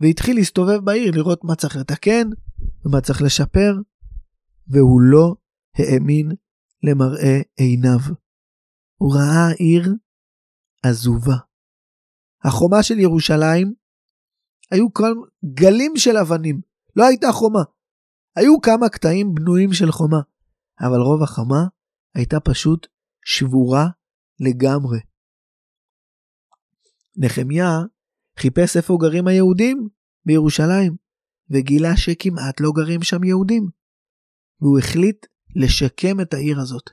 והתחיל 0.00 0.36
להסתובב 0.36 0.78
בעיר 0.84 1.10
לראות 1.14 1.40
מה 1.44 1.56
צריך 1.56 1.76
לתקן 1.76 2.26
ומה 2.84 3.00
צריך 3.00 3.22
לשפר, 3.22 3.72
והוא 4.68 5.00
לא 5.02 5.36
האמין 5.78 6.28
למראה 6.82 7.36
עיניו. 7.56 8.14
הוא 9.00 9.14
ראה 9.14 9.48
עיר 9.58 9.94
עזובה. 10.82 11.36
החומה 12.44 12.82
של 12.82 12.98
ירושלים 12.98 13.74
היו 14.74 14.86
גלים 15.44 15.92
של 15.96 16.16
אבנים, 16.16 16.60
לא 16.96 17.04
הייתה 17.04 17.32
חומה. 17.32 17.62
היו 18.36 18.60
כמה 18.60 18.88
קטעים 18.88 19.34
בנויים 19.34 19.72
של 19.72 19.92
חומה, 19.92 20.20
אבל 20.80 21.00
רוב 21.00 21.22
החומה 21.22 21.66
הייתה 22.14 22.40
פשוט 22.40 22.86
שבורה 23.24 23.88
לגמרי. 24.40 25.00
נחמיה 27.16 27.78
חיפש 28.38 28.76
איפה 28.76 28.98
גרים 29.00 29.26
היהודים 29.26 29.88
בירושלים, 30.26 30.96
וגילה 31.50 31.96
שכמעט 31.96 32.60
לא 32.60 32.70
גרים 32.74 33.02
שם 33.02 33.24
יהודים. 33.24 33.68
והוא 34.60 34.78
החליט 34.78 35.26
לשקם 35.56 36.20
את 36.20 36.34
העיר 36.34 36.60
הזאת. 36.60 36.90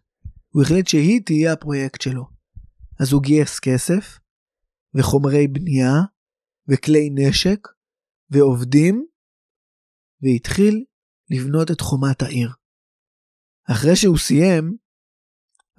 הוא 0.50 0.64
החליט 0.64 0.88
שהיא 0.88 1.22
תהיה 1.26 1.54
הפרויקט 1.54 2.02
שלו. 2.02 2.26
אז 3.00 3.12
הוא 3.14 3.22
גייס 3.22 3.60
כסף, 3.60 4.20
וחומרי 4.96 5.48
בנייה, 5.48 5.94
וכלי 6.72 7.10
נשק, 7.16 7.68
ועובדים, 8.30 9.06
והתחיל 10.22 10.86
לבנות 11.30 11.72
את 11.72 11.82
חומת 11.82 12.22
העיר. 12.22 12.50
אחרי 13.72 13.96
שהוא 13.96 14.18
סיים, 14.18 14.78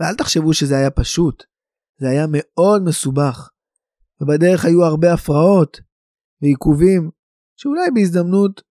ואל 0.00 0.14
תחשבו 0.18 0.54
שזה 0.54 0.75
היה 0.76 0.90
פשוט, 0.90 1.44
זה 2.00 2.06
היה 2.08 2.25
מאוד 2.32 2.82
מסובך, 2.88 3.50
ובדרך 4.20 4.64
היו 4.64 4.84
הרבה 4.84 5.14
הפרעות 5.14 5.80
ועיכובים, 6.42 7.11
שאולי 7.56 7.90
בהזדמנות 7.94 8.62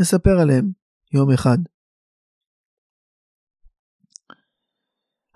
נספר 0.00 0.36
עליהם 0.42 0.72
יום 1.14 1.32
אחד. 1.34 1.58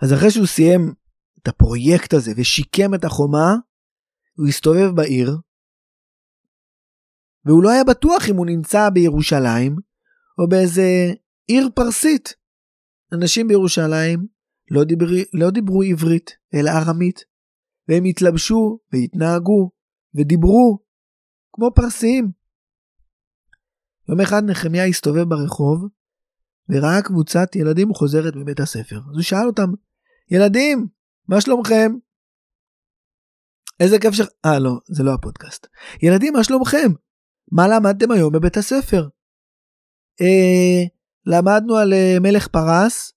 אז 0.03 0.13
אחרי 0.13 0.31
שהוא 0.31 0.47
סיים 0.47 0.95
את 1.39 1.49
הפרויקט 1.49 2.13
הזה 2.13 2.33
ושיקם 2.37 2.95
את 2.95 3.05
החומה, 3.05 3.51
הוא 4.37 4.49
הסתובב 4.49 4.91
בעיר, 4.97 5.31
והוא 7.49 7.63
לא 7.63 7.71
היה 7.71 7.85
בטוח 7.85 8.29
אם 8.31 8.37
הוא 8.37 8.47
נמצא 8.47 8.91
בירושלים 8.91 9.77
או 10.39 10.49
באיזה 10.49 11.13
עיר 11.47 11.69
פרסית. 11.75 12.35
אנשים 13.13 13.49
בירושלים 13.49 14.27
לא, 14.71 14.85
דיבר, 14.85 15.07
לא 15.33 15.51
דיברו 15.51 15.83
עברית, 15.83 16.31
אלא 16.55 16.71
ארמית, 16.71 17.25
והם 17.89 18.05
התלבשו 18.05 18.79
והתנהגו 18.93 19.71
ודיברו 20.15 20.79
כמו 21.53 21.71
פרסיים. 21.75 22.31
יום 24.09 24.21
אחד 24.21 24.43
נחמיה 24.47 24.85
הסתובב 24.85 25.29
ברחוב 25.29 25.87
וראה 26.69 27.03
קבוצת 27.03 27.57
ילדים 27.57 27.95
חוזרת 27.95 28.37
מבית 28.37 28.61
הספר. 28.61 28.97
אז 28.97 29.15
הוא 29.15 29.23
שאל 29.23 29.47
אותם, 29.47 29.71
ילדים, 30.31 30.87
מה 31.29 31.41
שלומכם? 31.41 31.93
איזה 33.81 33.99
כיף 33.99 34.15
ש... 34.15 34.21
אה, 34.45 34.59
לא, 34.59 34.73
זה 34.87 35.03
לא 35.03 35.15
הפודקאסט. 35.15 35.67
ילדים, 36.03 36.33
מה 36.33 36.45
שלומכם? 36.45 36.89
מה 37.53 37.69
למדתם 37.69 38.11
היום 38.11 38.33
בבית 38.33 38.57
הספר? 38.57 39.09
אה, 40.21 40.83
למדנו 41.27 41.77
על 41.77 41.93
אה, 41.93 42.17
מלך 42.21 42.49
פרס, 42.49 43.13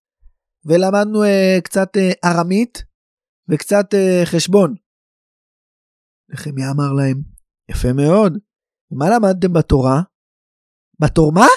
ולמדנו 0.66 1.24
אה, 1.24 1.58
קצת 1.64 1.98
אה, 1.98 2.32
ארמית, 2.32 2.84
וקצת 3.50 3.94
אה, 3.94 4.22
חשבון. 4.26 4.76
נחמיה 6.30 6.72
אמר 6.72 6.94
להם, 6.98 7.22
יפה 7.70 7.94
מאוד, 7.94 8.34
מה 8.92 9.06
למדתם 9.10 9.54
בתורה? 9.54 10.02
בתור 11.00 11.32
מה? 11.32 11.48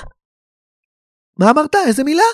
מה 1.39 1.51
אמרת? 1.51 1.75
איזה 1.87 2.05
מילה? 2.05 2.31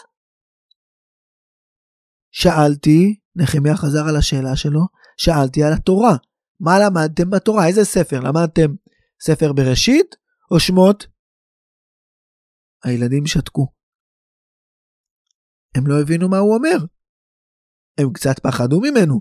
שאלתי, 2.32 3.20
נחמיה 3.36 3.76
חזר 3.76 4.08
על 4.08 4.16
השאלה 4.16 4.56
שלו, 4.56 4.80
שאלתי 5.16 5.62
על 5.62 5.72
התורה. 5.72 6.16
מה 6.60 6.72
למדתם 6.84 7.30
בתורה? 7.30 7.66
איזה 7.66 7.84
ספר? 7.84 8.20
למדתם 8.20 8.74
ספר 9.22 9.52
בראשית 9.52 10.16
שמות? 10.58 11.06
הילדים 12.84 13.26
שתקו. 13.26 13.66
הם 15.76 15.86
לא 15.86 15.94
הבינו 16.02 16.28
מה 16.28 16.38
הוא 16.38 16.54
אומר. 16.54 16.86
הם 17.98 18.12
קצת 18.12 18.38
פחדו 18.42 18.80
ממנו, 18.80 19.20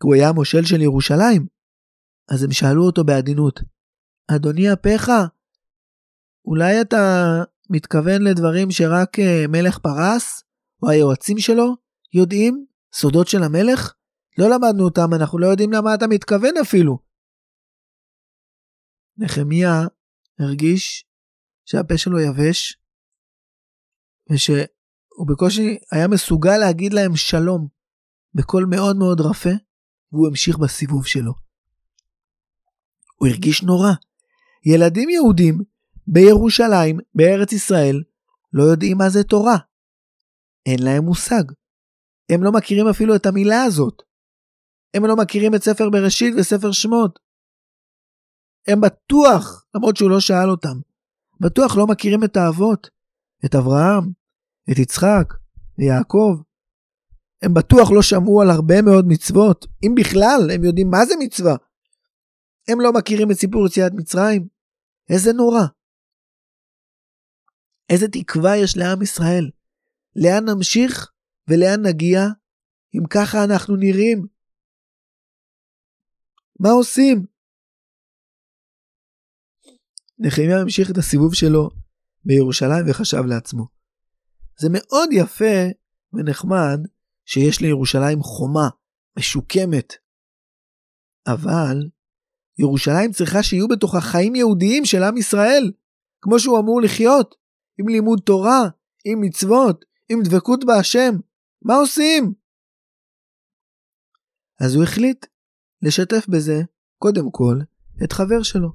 כי 0.00 0.04
הוא 0.06 0.14
היה 0.14 0.28
המושל 0.28 0.64
של 0.64 0.80
ירושלים. 0.80 1.46
אז 2.32 2.44
הם 2.44 2.52
שאלו 2.52 2.82
אותו 2.86 3.04
בעדינות, 3.04 3.60
אדוני 4.36 4.72
אפיך, 4.72 5.10
אולי 6.44 6.80
אתה 6.80 6.96
מתכוון 7.70 8.22
לדברים 8.22 8.70
שרק 8.70 9.18
אה, 9.18 9.44
מלך 9.48 9.78
פרס, 9.78 10.44
או 10.82 10.90
היועצים 10.90 11.38
שלו, 11.38 11.76
יודעים? 12.14 12.66
סודות 12.94 13.28
של 13.28 13.42
המלך? 13.42 13.94
לא 14.38 14.46
למדנו 14.50 14.84
אותם, 14.84 15.14
אנחנו 15.16 15.38
לא 15.38 15.46
יודעים 15.46 15.72
למה 15.72 15.94
אתה 15.94 16.06
מתכוון 16.06 16.54
אפילו. 16.62 16.98
נחמיה 19.18 19.72
הרגיש 20.40 21.04
שהפה 21.64 21.98
שלו 21.98 22.20
יבש, 22.20 22.78
ושהוא 24.30 25.26
בקושי 25.28 25.78
היה 25.92 26.08
מסוגל 26.08 26.56
להגיד 26.56 26.92
להם 26.92 27.16
שלום 27.16 27.68
בקול 28.34 28.66
מאוד 28.70 28.96
מאוד 28.96 29.20
רפה, 29.20 29.50
והוא 30.12 30.28
המשיך 30.28 30.58
בסיבוב 30.58 31.06
שלו. 31.06 31.32
הוא 33.16 33.28
הרגיש 33.28 33.62
נורא. 33.62 33.92
ילדים 34.66 35.08
יהודים 35.08 35.58
בירושלים, 36.06 36.98
בארץ 37.14 37.52
ישראל, 37.52 38.02
לא 38.52 38.62
יודעים 38.62 38.96
מה 38.98 39.10
זה 39.10 39.24
תורה. 39.24 39.56
אין 40.66 40.82
להם 40.82 41.04
מושג. 41.04 41.44
הם 42.28 42.44
לא 42.44 42.52
מכירים 42.52 42.88
אפילו 42.88 43.16
את 43.16 43.26
המילה 43.26 43.62
הזאת. 43.62 44.02
הם 44.94 45.06
לא 45.06 45.16
מכירים 45.16 45.54
את 45.54 45.62
ספר 45.62 45.90
בראשית 45.90 46.34
וספר 46.38 46.72
שמות. 46.72 47.18
הם 48.68 48.80
בטוח, 48.80 49.66
למרות 49.74 49.96
שהוא 49.96 50.10
לא 50.10 50.20
שאל 50.20 50.50
אותם, 50.50 50.80
בטוח 51.40 51.76
לא 51.76 51.86
מכירים 51.86 52.24
את 52.24 52.36
האבות, 52.36 52.90
את 53.44 53.54
אברהם, 53.54 54.12
את 54.72 54.78
יצחק 54.78 55.34
ויעקב. 55.78 56.40
הם 57.42 57.54
בטוח 57.54 57.90
לא 57.90 58.02
שמעו 58.02 58.42
על 58.42 58.50
הרבה 58.50 58.82
מאוד 58.82 59.04
מצוות, 59.08 59.66
אם 59.82 59.94
בכלל 59.94 60.50
הם 60.54 60.64
יודעים 60.64 60.90
מה 60.90 61.06
זה 61.06 61.14
מצווה. 61.18 61.56
הם 62.68 62.80
לא 62.80 62.92
מכירים 62.92 63.30
את 63.30 63.36
סיפור 63.36 63.66
יציאת 63.66 63.92
מצרים. 63.92 64.48
איזה 65.10 65.32
נורא. 65.32 65.62
איזה 67.90 68.08
תקווה 68.08 68.56
יש 68.56 68.76
לעם 68.76 69.02
ישראל. 69.02 69.50
לאן 70.16 70.44
נמשיך 70.48 71.10
ולאן 71.48 71.86
נגיע 71.86 72.20
אם 72.94 73.06
ככה 73.10 73.44
אנחנו 73.44 73.76
נראים? 73.76 74.26
מה 76.60 76.70
עושים? 76.70 77.26
נחמיה 80.20 80.60
המשיך 80.60 80.90
את 80.90 80.98
הסיבוב 80.98 81.34
שלו 81.34 81.70
בירושלים 82.24 82.84
וחשב 82.90 83.22
לעצמו. 83.26 83.66
זה 84.58 84.68
מאוד 84.72 85.08
יפה 85.12 85.68
ונחמד 86.12 86.80
שיש 87.24 87.60
לירושלים 87.60 88.22
חומה 88.22 88.68
משוקמת, 89.18 89.92
אבל 91.26 91.88
ירושלים 92.58 93.12
צריכה 93.12 93.42
שיהיו 93.42 93.68
בתוכה 93.68 94.00
חיים 94.00 94.34
יהודיים 94.34 94.84
של 94.84 95.02
עם 95.02 95.16
ישראל, 95.16 95.72
כמו 96.20 96.38
שהוא 96.38 96.58
אמור 96.58 96.82
לחיות, 96.82 97.34
עם 97.78 97.88
לימוד 97.88 98.20
תורה, 98.24 98.62
עם 99.04 99.20
מצוות, 99.20 99.84
עם 100.08 100.22
דבקות 100.24 100.64
בהשם. 100.64 101.14
מה 101.62 101.74
עושים? 101.74 102.34
אז 104.60 104.74
הוא 104.74 104.84
החליט 104.84 105.26
לשתף 105.82 106.26
בזה, 106.28 106.62
קודם 106.98 107.30
כל, 107.30 107.58
את 108.04 108.12
חבר 108.12 108.42
שלו, 108.42 108.72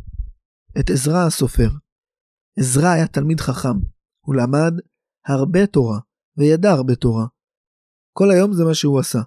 את 0.80 0.90
עזרא 0.90 1.28
הסופר. 1.28 1.70
עזרא 2.60 2.88
היה 2.88 3.08
תלמיד 3.08 3.40
חכם, 3.40 3.78
הוא 4.26 4.36
למד 4.36 4.74
הרבה 5.28 5.68
תורה, 5.68 6.00
וידע 6.38 6.72
הרבה 6.72 6.96
תורה. 6.96 7.26
כל 8.14 8.32
היום 8.32 8.54
זה 8.54 8.64
מה 8.64 8.74
שהוא 8.74 9.00
עשה. 9.00 9.20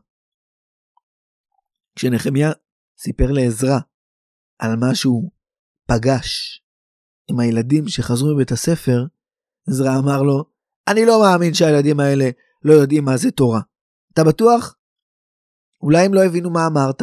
כשנחמיה 1.97 2.51
סיפר 2.99 3.31
לעזרא 3.31 3.79
על 4.59 4.77
מה 4.77 4.95
שהוא 4.95 5.31
פגש 5.87 6.61
עם 7.31 7.41
הילדים 7.41 7.89
שחזרו 7.89 8.35
מבית 8.35 8.53
הספר, 8.53 9.07
עזרא 9.69 9.99
אמר 9.99 10.23
לו, 10.23 10.45
אני 10.89 11.07
לא 11.07 11.21
מאמין 11.23 11.55
שהילדים 11.55 12.01
האלה 12.01 12.31
לא 12.63 12.73
יודעים 12.73 13.05
מה 13.05 13.17
זה 13.17 13.31
תורה. 13.31 13.61
אתה 14.13 14.25
בטוח? 14.25 14.77
אולי 15.83 16.05
הם 16.05 16.15
לא 16.15 16.25
הבינו 16.25 16.51
מה 16.51 16.67
אמרת? 16.67 17.03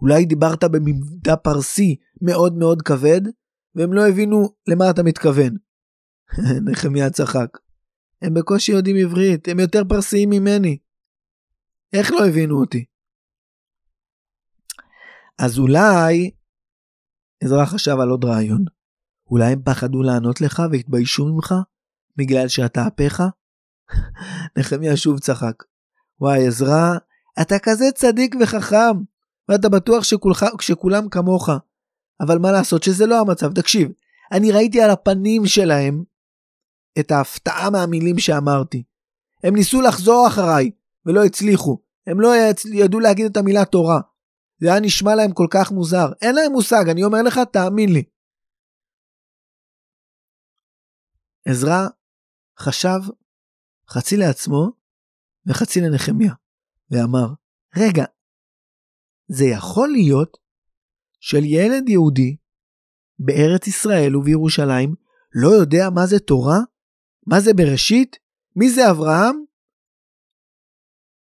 אולי 0.00 0.24
דיברת 0.24 0.64
במבטא 0.64 1.36
פרסי 1.36 1.96
מאוד 2.20 2.54
מאוד 2.54 2.82
כבד, 2.82 3.20
והם 3.74 3.92
לא 3.92 4.08
הבינו 4.08 4.48
למה 4.66 4.90
אתה 4.90 5.02
מתכוון. 5.02 5.56
נחמיה 6.70 7.10
צחק. 7.10 7.58
הם 8.22 8.34
בקושי 8.34 8.72
יודעים 8.72 8.96
עברית, 8.96 9.48
הם 9.48 9.60
יותר 9.60 9.82
פרסיים 9.88 10.30
ממני. 10.30 10.78
איך 11.92 12.12
לא 12.12 12.26
הבינו 12.26 12.60
אותי? 12.60 12.84
אז 15.38 15.58
אולי 15.58 16.30
עזרא 17.42 17.64
חשב 17.64 17.96
על 18.00 18.08
עוד 18.08 18.24
רעיון. 18.24 18.64
אולי 19.30 19.52
הם 19.52 19.62
פחדו 19.64 20.02
לענות 20.02 20.40
לך 20.40 20.62
והתביישו 20.72 21.26
ממך 21.26 21.54
בגלל 22.16 22.48
שאתה 22.48 22.86
אפיך? 22.86 23.22
נחמיה 24.58 24.96
שוב 24.96 25.18
צחק. 25.18 25.62
וואי, 26.20 26.46
עזרא, 26.46 26.94
אתה 27.42 27.54
כזה 27.62 27.84
צדיק 27.94 28.34
וחכם, 28.42 28.96
ואתה 29.48 29.68
בטוח 29.68 30.04
שכולך, 30.04 30.44
שכולם 30.60 31.08
כמוך. 31.08 31.48
אבל 32.20 32.38
מה 32.38 32.52
לעשות 32.52 32.82
שזה 32.82 33.06
לא 33.06 33.20
המצב. 33.20 33.52
תקשיב, 33.52 33.88
אני 34.32 34.52
ראיתי 34.52 34.80
על 34.80 34.90
הפנים 34.90 35.46
שלהם 35.46 36.04
את 36.98 37.10
ההפתעה 37.10 37.70
מהמילים 37.70 38.18
שאמרתי. 38.18 38.82
הם 39.44 39.54
ניסו 39.54 39.80
לחזור 39.80 40.26
אחריי, 40.28 40.70
ולא 41.06 41.24
הצליחו. 41.24 41.78
הם 42.06 42.20
לא 42.20 42.32
ידעו 42.74 43.00
להגיד 43.00 43.26
את 43.26 43.36
המילה 43.36 43.64
תורה. 43.64 44.00
זה 44.60 44.68
היה 44.68 44.80
נשמע 44.80 45.14
להם 45.14 45.32
כל 45.32 45.46
כך 45.50 45.72
מוזר. 45.72 46.06
אין 46.22 46.34
להם 46.34 46.52
מושג, 46.52 46.84
אני 46.90 47.04
אומר 47.04 47.22
לך, 47.22 47.40
תאמין 47.52 47.92
לי. 47.92 48.04
עזרא 51.48 51.88
חשב 52.58 52.98
חצי 53.88 54.16
לעצמו 54.16 54.70
וחצי 55.46 55.80
לנחמיה, 55.80 56.34
ואמר, 56.90 57.26
רגע, 57.76 58.04
זה 59.28 59.44
יכול 59.44 59.88
להיות 59.88 60.43
של 61.26 61.44
ילד 61.44 61.88
יהודי 61.88 62.36
בארץ 63.18 63.66
ישראל 63.66 64.16
ובירושלים 64.16 64.94
לא 65.34 65.48
יודע 65.48 65.90
מה 65.94 66.06
זה 66.06 66.18
תורה? 66.18 66.58
מה 67.26 67.40
זה 67.40 67.54
בראשית? 67.54 68.16
מי 68.56 68.70
זה 68.70 68.90
אברהם? 68.90 69.36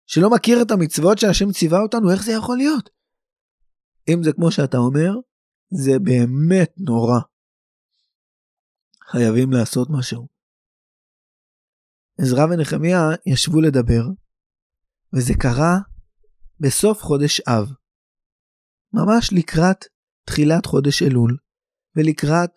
שלא 0.06 0.30
מכיר 0.30 0.62
את 0.62 0.70
המצוות 0.70 1.18
שהשם 1.18 1.52
ציווה 1.52 1.80
אותנו, 1.80 2.10
איך 2.10 2.22
זה 2.24 2.32
יכול 2.32 2.56
להיות? 2.56 2.90
אם 4.08 4.22
זה 4.22 4.32
כמו 4.32 4.50
שאתה 4.50 4.76
אומר, 4.76 5.10
זה 5.70 5.98
באמת 5.98 6.72
נורא. 6.78 7.20
חייבים 9.10 9.52
לעשות 9.52 9.88
משהו. 9.90 10.28
עזרא 12.18 12.44
ונחמיה 12.50 13.00
ישבו 13.26 13.60
לדבר, 13.60 14.02
וזה 15.14 15.32
קרה 15.40 15.78
בסוף 16.60 17.02
חודש 17.02 17.40
אב. 17.40 17.81
ממש 18.94 19.32
לקראת 19.32 19.84
תחילת 20.26 20.66
חודש 20.66 21.02
אלול, 21.02 21.36
ולקראת 21.96 22.50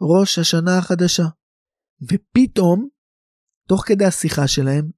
ראש 0.00 0.38
השנה 0.38 0.78
החדשה. 0.78 1.24
ופתאום, 2.02 2.88
תוך 3.68 3.84
כדי 3.86 4.04
השיחה 4.04 4.48
שלהם, 4.48 4.90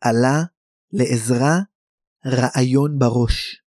עלה 0.00 0.42
לעזרא 0.92 1.58
רעיון 2.26 2.98
בראש. 2.98 3.62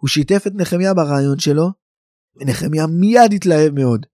הוא 0.00 0.08
שיתף 0.08 0.46
את 0.46 0.52
נחמיה 0.54 0.94
ברעיון 0.94 1.38
שלו, 1.38 1.68
ונחמיה 2.36 2.86
מיד 2.86 3.32
התלהב 3.34 3.72
מאוד. 3.74 4.06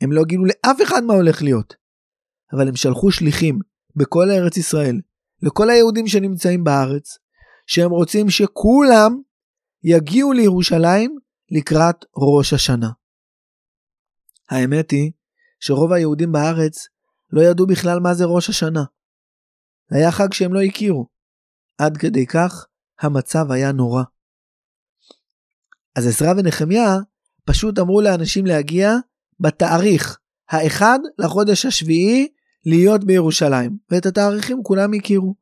הם 0.00 0.12
לא 0.12 0.24
גילו 0.24 0.44
לאף 0.44 0.82
אחד 0.82 1.02
מה 1.02 1.14
הולך 1.14 1.42
להיות, 1.42 1.74
אבל 2.52 2.68
הם 2.68 2.76
שלחו 2.76 3.10
שליחים 3.10 3.58
בכל 3.96 4.30
ארץ 4.30 4.56
ישראל, 4.56 5.00
לכל 5.42 5.70
היהודים 5.70 6.06
שנמצאים 6.06 6.64
בארץ, 6.64 7.18
שהם 7.66 7.90
רוצים 7.90 8.30
שכולם 8.30 9.20
יגיעו 9.84 10.32
לירושלים 10.32 11.18
לקראת 11.50 12.04
ראש 12.16 12.52
השנה. 12.52 12.90
האמת 14.48 14.90
היא 14.90 15.12
שרוב 15.60 15.92
היהודים 15.92 16.32
בארץ 16.32 16.88
לא 17.30 17.40
ידעו 17.40 17.66
בכלל 17.66 18.00
מה 18.00 18.14
זה 18.14 18.24
ראש 18.24 18.48
השנה. 18.48 18.84
היה 19.90 20.12
חג 20.12 20.32
שהם 20.32 20.54
לא 20.54 20.60
הכירו. 20.60 21.06
עד 21.78 21.96
כדי 21.96 22.26
כך 22.26 22.66
המצב 23.00 23.50
היה 23.50 23.72
נורא. 23.72 24.02
אז 25.96 26.06
עזרא 26.06 26.34
ונחמיה 26.36 26.96
פשוט 27.44 27.78
אמרו 27.78 28.00
לאנשים 28.00 28.46
להגיע 28.46 28.90
בתאריך 29.40 30.18
האחד 30.48 30.98
לחודש 31.18 31.66
השביעי 31.66 32.28
להיות 32.66 33.04
בירושלים, 33.04 33.78
ואת 33.90 34.06
התאריכים 34.06 34.62
כולם 34.62 34.90
הכירו. 34.94 35.34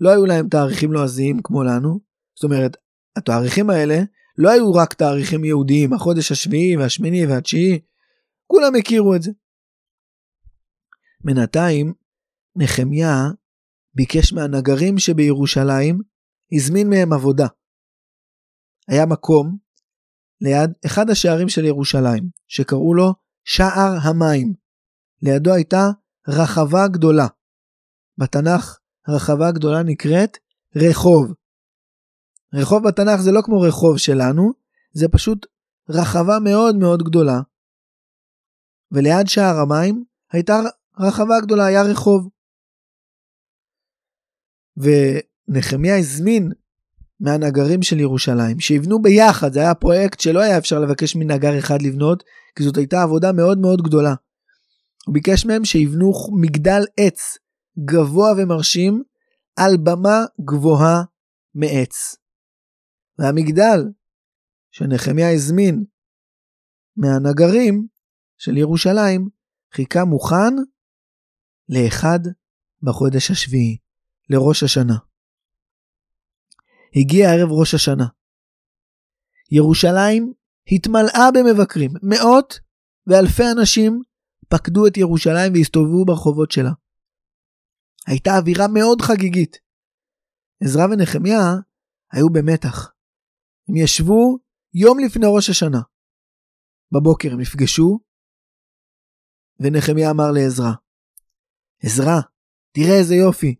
לא 0.00 0.10
היו 0.10 0.26
להם 0.26 0.48
תאריכים 0.48 0.92
לועזיים 0.92 1.42
כמו 1.42 1.62
לנו, 1.62 2.00
זאת 2.36 2.44
אומרת, 2.44 2.76
התאריכים 3.16 3.70
האלה 3.70 3.98
לא 4.38 4.50
היו 4.50 4.72
רק 4.72 4.94
תאריכים 4.94 5.44
יהודיים, 5.44 5.92
החודש 5.92 6.32
השביעי 6.32 6.76
והשמיני 6.76 7.26
והתשיעי, 7.26 7.80
כולם 8.46 8.72
הכירו 8.78 9.14
את 9.14 9.22
זה. 9.22 9.30
בינתיים, 11.24 11.94
נחמיה 12.56 13.14
ביקש 13.94 14.32
מהנגרים 14.32 14.98
שבירושלים, 14.98 16.00
הזמין 16.52 16.90
מהם 16.90 17.12
עבודה. 17.12 17.46
היה 18.88 19.06
מקום 19.06 19.58
ליד 20.40 20.70
אחד 20.86 21.10
השערים 21.10 21.48
של 21.48 21.64
ירושלים, 21.64 22.28
שקראו 22.48 22.94
לו 22.94 23.12
שער 23.44 23.96
המים. 24.02 24.54
לידו 25.22 25.54
הייתה 25.54 25.88
רחבה 26.28 26.88
גדולה. 26.92 27.26
בתנ"ך 28.18 28.78
רחבה 29.08 29.52
גדולה 29.52 29.82
נקראת 29.82 30.38
רחוב. 30.76 31.32
רחוב 32.54 32.88
בתנ"ך 32.88 33.20
זה 33.20 33.32
לא 33.32 33.40
כמו 33.44 33.60
רחוב 33.60 33.98
שלנו, 33.98 34.52
זה 34.92 35.08
פשוט 35.08 35.46
רחבה 35.88 36.38
מאוד 36.38 36.76
מאוד 36.76 37.02
גדולה. 37.02 37.40
וליד 38.92 39.28
שער 39.28 39.56
המים 39.56 40.04
הייתה 40.32 40.60
רחבה 40.98 41.40
גדולה, 41.40 41.64
היה 41.64 41.82
רחוב. 41.82 42.28
ונחמיה 44.76 45.98
הזמין 45.98 46.52
מהנגרים 47.20 47.82
של 47.82 48.00
ירושלים, 48.00 48.60
שיבנו 48.60 49.02
ביחד, 49.02 49.52
זה 49.52 49.60
היה 49.60 49.74
פרויקט 49.74 50.20
שלא 50.20 50.40
היה 50.40 50.58
אפשר 50.58 50.78
לבקש 50.78 51.16
מנגר 51.16 51.58
אחד 51.58 51.82
לבנות, 51.82 52.22
כי 52.56 52.64
זאת 52.64 52.76
הייתה 52.76 53.02
עבודה 53.02 53.32
מאוד 53.32 53.58
מאוד 53.58 53.82
גדולה. 53.82 54.14
הוא 55.06 55.14
ביקש 55.14 55.46
מהם 55.46 55.64
שיבנו 55.64 56.12
מגדל 56.40 56.82
עץ 56.96 57.38
גבוה 57.84 58.32
ומרשים 58.36 59.02
על 59.56 59.76
במה 59.76 60.24
גבוהה 60.44 61.02
מעץ. 61.54 62.21
והמגדל 63.18 63.80
שנחמיה 64.70 65.32
הזמין 65.34 65.84
מהנגרים 66.96 67.86
של 68.38 68.56
ירושלים 68.56 69.28
חיכה 69.74 70.04
מוכן 70.04 70.54
לאחד 71.68 72.18
בחודש 72.82 73.30
השביעי, 73.30 73.78
לראש 74.30 74.62
השנה. 74.62 74.98
הגיע 76.96 77.26
ערב 77.30 77.48
ראש 77.60 77.74
השנה. 77.74 78.06
ירושלים 79.50 80.32
התמלאה 80.72 81.26
במבקרים, 81.34 81.90
מאות 82.02 82.60
ואלפי 83.06 83.42
אנשים 83.58 84.02
פקדו 84.48 84.86
את 84.86 84.96
ירושלים 84.96 85.52
והסתובבו 85.52 86.04
ברחובות 86.04 86.50
שלה. 86.50 86.72
הייתה 88.06 88.30
אווירה 88.38 88.68
מאוד 88.74 89.00
חגיגית. 89.02 89.56
עזרא 90.64 90.82
ונחמיה 90.90 91.40
היו 92.12 92.30
במתח. 92.30 92.92
הם 93.68 93.76
ישבו 93.76 94.38
יום 94.74 94.98
לפני 94.98 95.26
ראש 95.36 95.50
השנה. 95.50 95.80
בבוקר 96.92 97.32
הם 97.32 97.40
נפגשו, 97.40 97.98
ונחמיה 99.60 100.10
אמר 100.10 100.30
לעזרא, 100.34 100.72
עזרא, 101.82 102.20
תראה 102.72 102.98
איזה 102.98 103.14
יופי. 103.14 103.54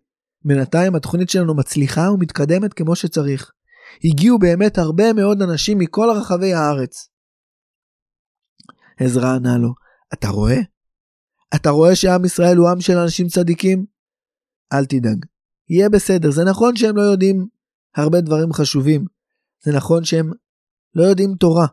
בינתיים 0.45 0.95
התוכנית 0.95 1.31
שלנו 1.31 1.57
מצליחה 1.57 2.01
ומתקדמת 2.15 2.75
כמו 2.75 2.97
שצריך. 2.97 3.53
הגיעו 4.05 4.39
באמת 4.39 4.79
הרבה 4.79 5.13
מאוד 5.13 5.43
אנשים 5.43 5.79
מכל 5.79 6.07
רחבי 6.21 6.53
הארץ. 6.55 7.09
עזרא 9.01 9.37
ענה 9.37 9.59
לו, 9.59 9.75
אתה 10.13 10.29
רואה? 10.29 10.57
אתה 11.55 11.71
רואה 11.71 11.97
שעם 11.97 12.25
ישראל 12.25 12.57
הוא 12.57 12.69
עם 12.71 12.81
של 12.81 12.99
אנשים 12.99 13.27
צדיקים? 13.29 13.87
אל 14.73 14.85
תדאג, 14.87 15.27
יהיה 15.69 15.89
בסדר. 15.89 16.31
זה 16.31 16.43
נכון 16.51 16.77
שהם 16.77 16.97
לא 16.97 17.03
יודעים 17.03 17.47
הרבה 17.97 18.21
דברים 18.21 18.53
חשובים. 18.53 19.05
זה 19.65 19.73
נכון 19.77 20.05
שהם 20.05 20.31
לא 20.95 21.03
יודעים 21.03 21.35
תורה, 21.41 21.67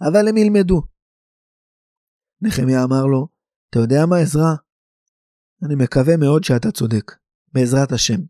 אבל 0.00 0.28
הם 0.28 0.36
ילמדו. 0.36 0.82
נחמיה 2.40 2.84
אמר 2.84 3.06
לו, 3.06 3.28
אתה 3.70 3.78
יודע 3.78 4.06
מה 4.06 4.16
עזרא? 4.16 4.54
אני 5.66 5.74
מקווה 5.74 6.16
מאוד 6.16 6.44
שאתה 6.44 6.70
צודק, 6.70 7.12
בעזרת 7.52 7.92
השם. 7.92 8.20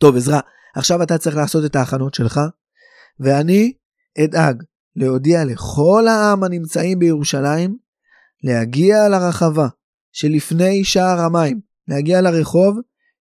טוב, 0.00 0.16
עזרא, 0.16 0.40
עכשיו 0.76 1.02
אתה 1.02 1.18
צריך 1.18 1.36
לעשות 1.36 1.64
את 1.64 1.76
ההכנות 1.76 2.14
שלך, 2.14 2.40
ואני 3.20 3.72
אדאג 4.24 4.62
להודיע 4.96 5.44
לכל 5.44 6.04
העם 6.08 6.44
הנמצאים 6.44 6.98
בירושלים 6.98 7.78
להגיע 8.42 9.08
לרחבה 9.08 9.68
שלפני 10.12 10.84
שער 10.84 11.20
המים, 11.20 11.60
להגיע 11.88 12.20
לרחוב 12.20 12.78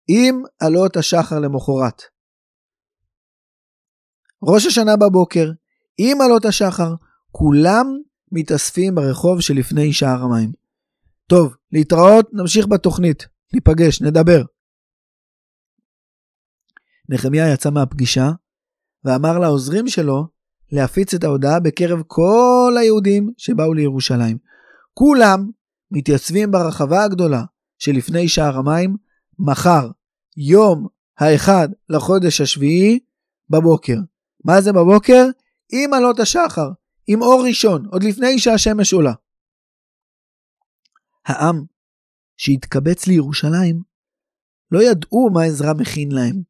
עם 0.08 0.42
עלות 0.60 0.96
השחר 0.96 1.38
למחרת. 1.38 2.02
ראש 4.42 4.66
השנה 4.66 4.96
בבוקר, 4.96 5.50
עם 5.98 6.20
עלות 6.20 6.44
השחר, 6.44 6.94
כולם 7.30 7.86
מתאספים 8.32 8.94
ברחוב 8.94 9.40
שלפני 9.40 9.92
שער 9.92 10.22
המים. 10.22 10.52
טוב, 11.26 11.54
להתראות, 11.72 12.28
נמשיך 12.32 12.66
בתוכנית. 12.66 13.26
ניפגש, 13.54 14.02
נדבר. 14.02 14.42
נחמיה 17.08 17.52
יצא 17.52 17.70
מהפגישה 17.70 18.30
ואמר 19.04 19.38
לעוזרים 19.38 19.88
שלו 19.88 20.26
להפיץ 20.72 21.14
את 21.14 21.24
ההודעה 21.24 21.60
בקרב 21.60 22.02
כל 22.06 22.74
היהודים 22.80 23.30
שבאו 23.36 23.74
לירושלים. 23.74 24.38
כולם 24.94 25.50
מתייצבים 25.90 26.50
ברחבה 26.50 27.04
הגדולה 27.04 27.42
שלפני 27.78 28.28
שער 28.28 28.56
המים 28.56 28.96
מחר, 29.38 29.90
יום 30.36 30.86
האחד 31.18 31.68
לחודש 31.88 32.40
השביעי, 32.40 32.98
בבוקר. 33.50 33.96
מה 34.44 34.60
זה 34.60 34.72
בבוקר? 34.72 35.24
עם 35.72 35.94
עלות 35.94 36.20
השחר, 36.20 36.68
עם 37.06 37.22
אור 37.22 37.44
ראשון, 37.48 37.86
עוד 37.86 38.02
לפני 38.02 38.38
שהשמש 38.38 38.92
עולה. 38.92 39.12
העם 41.26 41.64
שהתקבץ 42.36 43.06
לירושלים 43.06 43.82
לא 44.70 44.82
ידעו 44.82 45.30
מה 45.34 45.42
עזרא 45.44 45.72
מכין 45.78 46.12
להם, 46.12 46.42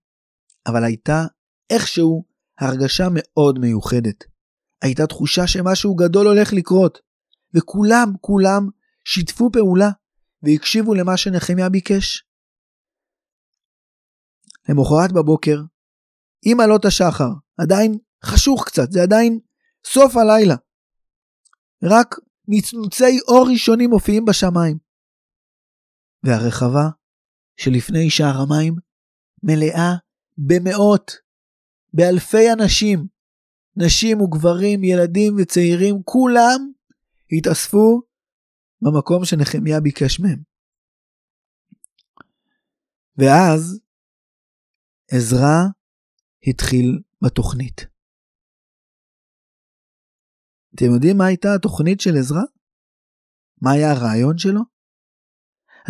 אבל 0.66 0.84
הייתה 0.84 1.24
איכשהו 1.70 2.24
הרגשה 2.58 3.04
מאוד 3.14 3.58
מיוחדת. 3.58 4.24
הייתה 4.82 5.06
תחושה 5.06 5.46
שמשהו 5.46 5.94
גדול 5.94 6.26
הולך 6.26 6.52
לקרות, 6.52 6.98
וכולם, 7.54 8.12
כולם, 8.20 8.68
שיתפו 9.04 9.50
פעולה 9.52 9.90
והקשיבו 10.42 10.94
למה 10.94 11.16
שנחמיה 11.16 11.68
ביקש. 11.68 12.24
למחרת 14.68 15.12
בבוקר, 15.12 15.60
עם 16.44 16.60
עלות 16.60 16.84
השחר, 16.84 17.30
עדיין 17.60 17.98
חשוך 18.24 18.64
קצת, 18.66 18.92
זה 18.92 19.02
עדיין 19.02 19.38
סוף 19.86 20.16
הלילה. 20.16 20.54
רק 21.84 22.14
נצנוצי 22.48 23.18
אור 23.28 23.46
ראשונים 23.52 23.90
מופיעים 23.90 24.24
בשמיים. 24.24 24.78
והרחבה 26.22 26.88
שלפני 27.56 28.10
שער 28.10 28.42
המים 28.42 28.74
מלאה 29.42 29.92
במאות, 30.38 31.12
באלפי 31.92 32.52
אנשים, 32.52 33.06
נשים 33.76 34.20
וגברים, 34.20 34.84
ילדים 34.84 35.34
וצעירים, 35.38 36.02
כולם 36.04 36.70
התאספו 37.32 38.02
במקום 38.82 39.24
שנחמיה 39.24 39.80
ביקש 39.80 40.20
מהם. 40.20 40.42
ואז 43.16 43.80
עזרא 45.10 45.77
התחיל 46.46 47.02
בתוכנית. 47.22 47.86
אתם 50.74 50.84
יודעים 50.94 51.18
מה 51.18 51.26
הייתה 51.26 51.54
התוכנית 51.54 52.00
של 52.00 52.16
עזרא? 52.16 52.42
מה 53.62 53.70
היה 53.70 53.92
הרעיון 53.92 54.38
שלו? 54.38 54.60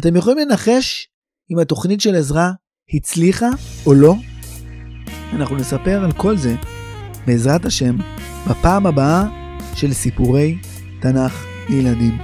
אתם 0.00 0.16
יכולים 0.16 0.38
לנחש 0.38 1.08
אם 1.50 1.58
התוכנית 1.58 2.00
של 2.00 2.14
עזרא 2.14 2.50
הצליחה 2.94 3.48
או 3.86 3.94
לא? 3.94 4.14
אנחנו 5.32 5.56
נספר 5.56 6.04
על 6.04 6.12
כל 6.12 6.36
זה, 6.36 6.54
בעזרת 7.26 7.64
השם, 7.64 7.96
בפעם 8.50 8.86
הבאה 8.86 9.24
של 9.74 9.92
סיפורי 9.92 10.58
תנ"ך 11.02 11.44
לילדים. 11.68 12.18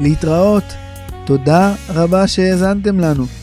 להתראות, 0.00 0.64
תודה 1.26 1.74
רבה 1.88 2.28
שהאזנתם 2.28 3.00
לנו. 3.00 3.39